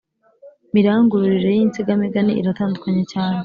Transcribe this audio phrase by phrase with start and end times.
[0.73, 3.39] mirangururire y’insigamigani iratandukanye cyane